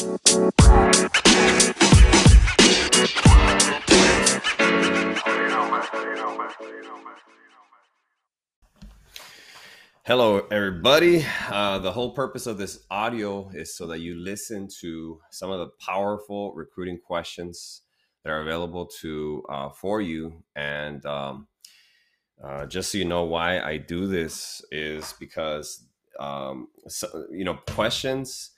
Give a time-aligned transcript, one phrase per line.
[0.00, 0.16] Hello,
[10.50, 11.26] everybody.
[11.50, 15.58] Uh, the whole purpose of this audio is so that you listen to some of
[15.58, 17.82] the powerful recruiting questions
[18.24, 20.42] that are available to uh, for you.
[20.56, 21.46] And um,
[22.42, 25.84] uh, just so you know why I do this is because
[26.18, 28.52] um, so, you know questions.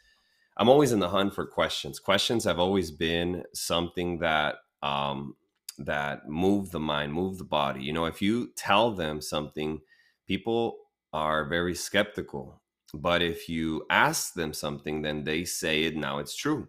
[0.62, 1.98] I'm always in the hunt for questions.
[1.98, 5.34] Questions have always been something that um,
[5.76, 7.82] that move the mind, move the body.
[7.82, 9.80] You know, if you tell them something,
[10.28, 10.76] people
[11.12, 12.62] are very skeptical.
[12.94, 16.68] But if you ask them something, then they say it now it's true.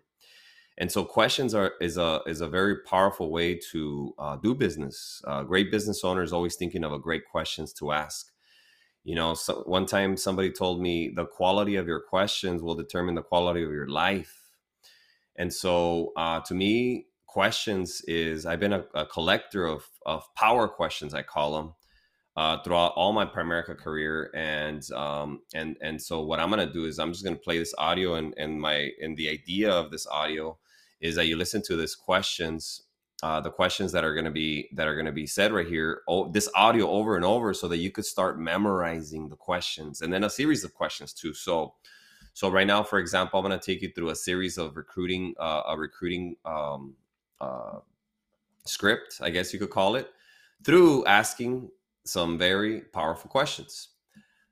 [0.79, 5.21] And so questions are is a is a very powerful way to uh, do business.
[5.27, 8.32] Uh, great business owners always thinking of a great questions to ask.
[9.03, 13.15] You know, so one time somebody told me the quality of your questions will determine
[13.15, 14.33] the quality of your life.
[15.35, 20.67] And so, uh, to me, questions is I've been a, a collector of of power
[20.67, 21.13] questions.
[21.13, 21.73] I call them
[22.37, 26.85] uh, throughout all my Primerica career, and um, and and so what I'm gonna do
[26.85, 30.07] is I'm just gonna play this audio, and and my and the idea of this
[30.07, 30.57] audio
[31.01, 32.82] is that you listen to these questions,
[33.23, 36.29] uh, the questions that are gonna be that are gonna be said right here, oh,
[36.29, 40.23] this audio over and over, so that you could start memorizing the questions, and then
[40.25, 41.33] a series of questions too.
[41.33, 41.75] So.
[42.35, 45.35] So right now, for example, I'm going to take you through a series of recruiting,
[45.39, 46.95] uh, a recruiting um,
[47.39, 47.77] uh,
[48.65, 50.09] script, I guess you could call it,
[50.65, 51.69] through asking
[52.05, 53.89] some very powerful questions.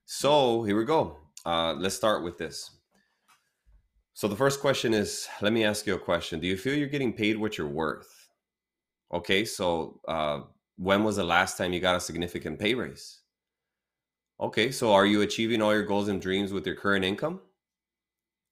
[0.06, 1.18] So here we go.
[1.44, 2.70] Uh, let's start with this.
[4.14, 6.40] So the first question is let me ask you a question.
[6.40, 8.21] Do you feel you're getting paid what you're worth?
[9.14, 10.42] Okay, so uh,
[10.78, 13.22] when was the last time you got a significant pay raise?
[14.42, 17.40] Okay, so are you achieving all your goals and dreams with your current income?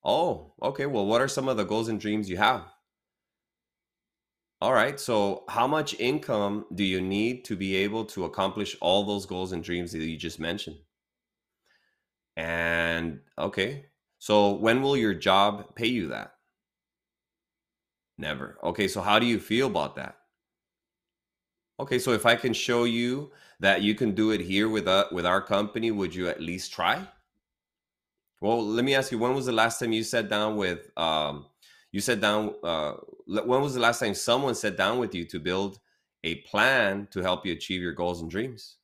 [0.03, 0.85] Oh, okay.
[0.87, 2.69] Well, what are some of the goals and dreams you have?
[4.61, 4.97] All right.
[4.99, 9.51] So, how much income do you need to be able to accomplish all those goals
[9.51, 10.77] and dreams that you just mentioned?
[12.35, 13.85] And okay.
[14.17, 16.33] So, when will your job pay you that?
[18.19, 18.59] Never.
[18.63, 18.87] Okay.
[18.87, 20.18] So, how do you feel about that?
[21.79, 21.99] Okay.
[21.99, 25.25] So, if I can show you that you can do it here with uh, with
[25.25, 27.07] our company, would you at least try?
[28.41, 29.19] Well, let me ask you.
[29.19, 31.45] When was the last time you sat down with um,
[31.91, 32.93] you sat down uh,
[33.25, 35.79] when was the last time someone sat down with you to build
[36.23, 38.77] a plan to help you achieve your goals and dreams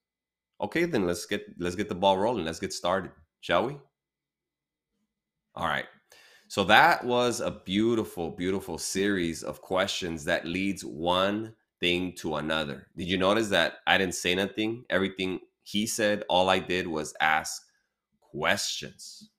[0.61, 3.11] okay then let's get let's get the ball rolling let's get started
[3.41, 3.78] shall we
[5.55, 5.85] all right
[6.47, 11.53] so that was a beautiful beautiful series of questions that leads one
[11.85, 16.50] thing to another did you notice that i didn't say nothing everything he said all
[16.50, 17.62] i did was ask
[18.22, 19.29] questions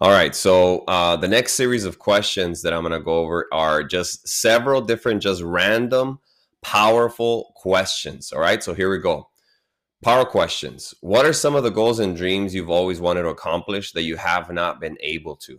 [0.00, 0.32] all right.
[0.32, 4.28] So uh, the next series of questions that I'm going to go over are just
[4.28, 6.20] several different, just random,
[6.62, 8.30] powerful questions.
[8.32, 8.62] All right.
[8.62, 9.28] So here we go.
[10.04, 10.94] Power questions.
[11.00, 14.14] What are some of the goals and dreams you've always wanted to accomplish that you
[14.16, 15.58] have not been able to?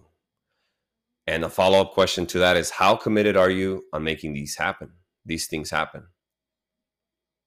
[1.29, 4.56] And the follow up question to that is How committed are you on making these
[4.56, 4.90] happen?
[5.28, 6.07] These things happen.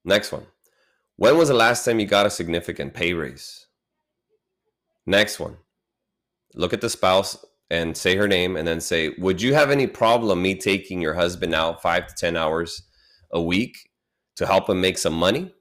[0.04, 0.46] Next one.
[1.16, 3.66] When was the last time you got a significant pay raise?
[5.04, 5.56] Next one
[6.54, 9.88] look at the spouse and say her name and then say, Would you have any
[9.88, 12.84] problem me taking your husband out five to 10 hours
[13.32, 13.90] a week
[14.36, 15.52] to help him make some money?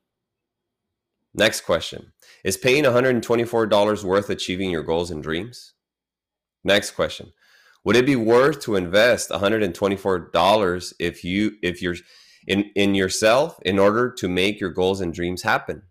[1.33, 5.73] Next question Is paying $124 worth achieving your goals and dreams?
[6.63, 7.33] Next question
[7.83, 11.95] Would it be worth to invest $124 if you if you're
[12.47, 15.83] in, in yourself in order to make your goals and dreams happen?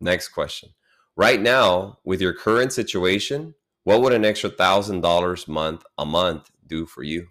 [0.00, 0.70] Next question.
[1.16, 6.50] Right now, with your current situation, what would an extra thousand dollars month a month
[6.66, 7.28] do for you?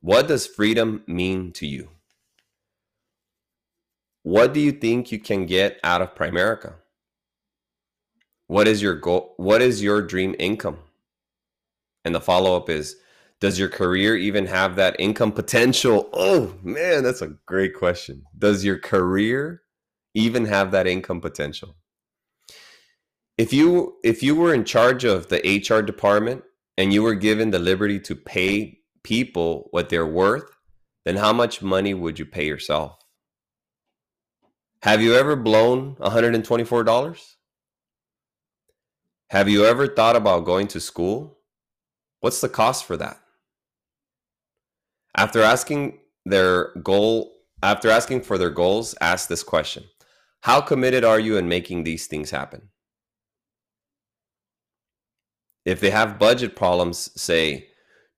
[0.00, 1.90] What does freedom mean to you?
[4.22, 6.74] What do you think you can get out of Primerica?
[8.48, 9.34] What is your goal?
[9.36, 10.78] What is your dream income?
[12.06, 12.96] And the follow up is
[13.40, 16.08] Does your career even have that income potential?
[16.14, 18.24] Oh man, that's a great question.
[18.38, 19.62] Does your career
[20.14, 21.76] even have that income potential?
[23.38, 26.42] if you if you were in charge of the HR department
[26.78, 30.56] and you were given the liberty to pay people what they're worth,
[31.04, 32.96] then how much money would you pay yourself?
[34.82, 37.34] Have you ever blown $124?
[39.30, 41.35] Have you ever thought about going to school?
[42.26, 43.20] What's the cost for that?
[45.16, 47.32] After asking their goal,
[47.62, 49.84] after asking for their goals, ask this question.
[50.40, 52.70] How committed are you in making these things happen?
[55.64, 57.68] if they have budget problems, say,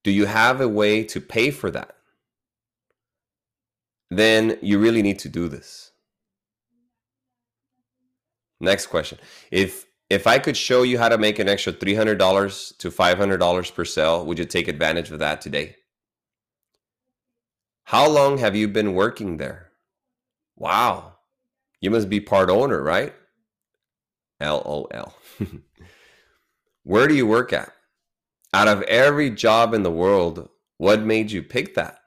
[0.05, 1.95] do you have a way to pay for that?
[4.11, 5.91] Then you really need to do this.
[8.59, 9.19] Next question.
[9.51, 13.85] If if I could show you how to make an extra $300 to $500 per
[13.85, 15.77] sale, would you take advantage of that today?
[17.85, 19.71] How long have you been working there?
[20.57, 21.15] Wow.
[21.81, 23.15] You must be part owner, right?
[24.41, 25.15] LOL.
[26.83, 27.73] Where do you work at?
[28.55, 31.99] Out of every job in the world, what made you pick that?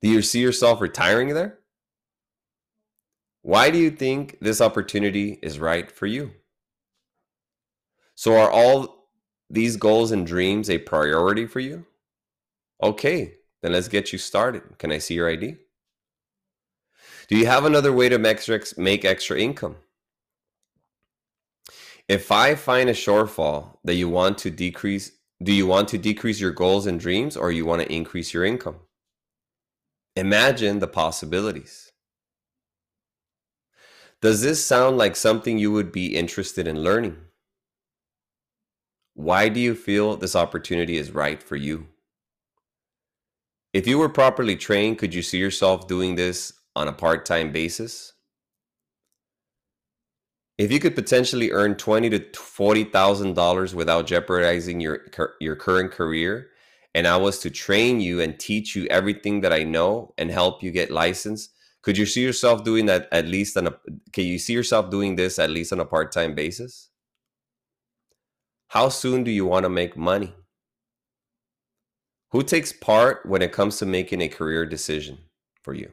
[0.00, 1.58] Do you see yourself retiring there?
[3.42, 6.32] Why do you think this opportunity is right for you?
[8.20, 9.06] So, are all
[9.48, 11.86] these goals and dreams a priority for you?
[12.82, 14.62] Okay, then let's get you started.
[14.76, 15.56] Can I see your ID?
[17.28, 19.76] Do you have another way to make extra income?
[22.10, 25.12] If I find a shortfall that you want to decrease,
[25.42, 28.44] do you want to decrease your goals and dreams or you want to increase your
[28.44, 28.80] income?
[30.14, 31.90] Imagine the possibilities.
[34.20, 37.16] Does this sound like something you would be interested in learning?
[39.20, 41.88] Why do you feel this opportunity is right for you?
[43.74, 47.52] If you were properly trained, could you see yourself doing this on a part time
[47.52, 48.14] basis?
[50.56, 55.00] If you could potentially earn twenty to forty thousand dollars without jeopardizing your
[55.38, 56.48] your current career,
[56.94, 60.62] and I was to train you and teach you everything that I know and help
[60.62, 61.52] you get licensed,
[61.82, 63.74] could you see yourself doing that at least on a?
[64.14, 66.89] Can you see yourself doing this at least on a part time basis?
[68.70, 70.32] How soon do you want to make money?
[72.30, 75.18] Who takes part when it comes to making a career decision
[75.60, 75.90] for you?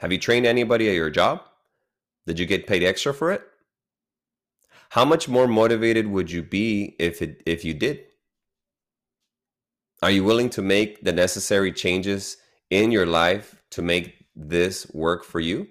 [0.00, 1.40] Have you trained anybody at your job?
[2.26, 3.42] Did you get paid extra for it?
[4.90, 8.00] How much more motivated would you be if it if you did?
[10.02, 12.36] Are you willing to make the necessary changes
[12.68, 15.66] in your life to make this work for you?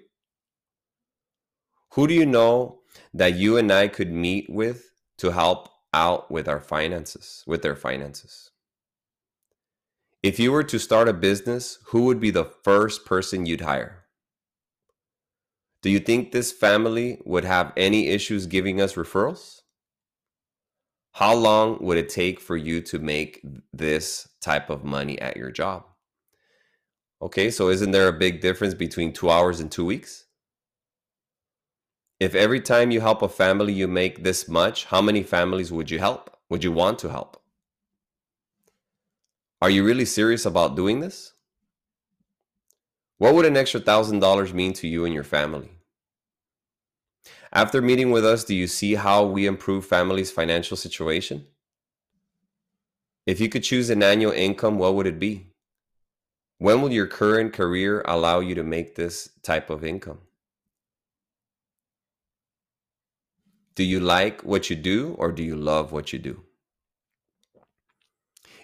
[1.92, 2.80] Who do you know
[3.14, 4.89] that you and I could meet with
[5.20, 8.50] to help out with our finances, with their finances.
[10.22, 14.04] If you were to start a business, who would be the first person you'd hire?
[15.82, 19.60] Do you think this family would have any issues giving us referrals?
[21.12, 23.44] How long would it take for you to make
[23.74, 25.84] this type of money at your job?
[27.20, 30.24] Okay, so isn't there a big difference between two hours and two weeks?
[32.20, 35.90] If every time you help a family you make this much, how many families would
[35.90, 36.36] you help?
[36.50, 37.42] Would you want to help?
[39.62, 41.32] Are you really serious about doing this?
[43.16, 45.70] What would an extra thousand dollars mean to you and your family?
[47.52, 51.46] After meeting with us, do you see how we improve families' financial situation?
[53.26, 55.52] If you could choose an annual income, what would it be?
[56.58, 60.18] When will your current career allow you to make this type of income?
[63.74, 66.42] Do you like what you do or do you love what you do?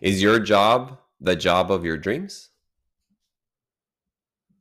[0.00, 2.50] Is your job the job of your dreams?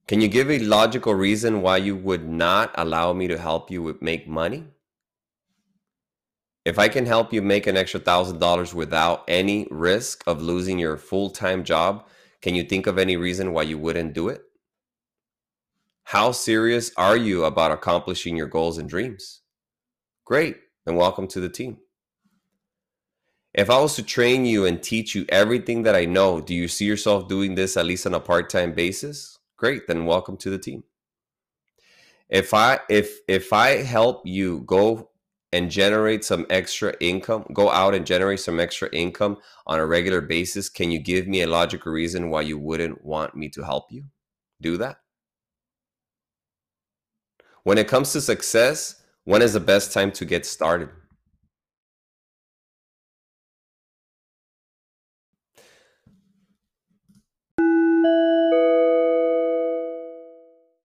[0.08, 3.98] Can you give a logical reason why you would not allow me to help you
[4.02, 4.66] make money?
[6.64, 10.80] If I can help you make an extra thousand dollars without any risk of losing
[10.80, 12.08] your full time job,
[12.42, 14.44] can you think of any reason why you wouldn't do it?
[16.04, 19.42] How serious are you about accomplishing your goals and dreams?
[20.26, 21.78] Great, then welcome to the team.
[23.54, 26.68] If I was to train you and teach you everything that I know, do you
[26.68, 29.38] see yourself doing this at least on a part-time basis?
[29.56, 30.84] Great, then welcome to the team.
[32.28, 35.12] If I if if I help you go
[35.54, 40.22] and generate some extra income, go out and generate some extra income on a regular
[40.22, 43.92] basis, can you give me a logical reason why you wouldn't want me to help
[43.92, 44.06] you
[44.60, 44.98] do that?
[47.62, 50.90] When it comes to success, when is the best time to get started?